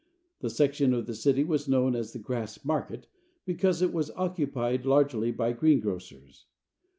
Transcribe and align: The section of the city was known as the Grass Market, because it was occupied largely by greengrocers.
The 0.39 0.49
section 0.49 0.95
of 0.95 1.05
the 1.05 1.13
city 1.13 1.43
was 1.43 1.67
known 1.67 1.95
as 1.95 2.11
the 2.11 2.17
Grass 2.17 2.65
Market, 2.65 3.05
because 3.45 3.83
it 3.83 3.93
was 3.93 4.09
occupied 4.15 4.83
largely 4.83 5.31
by 5.31 5.53
greengrocers. 5.53 6.47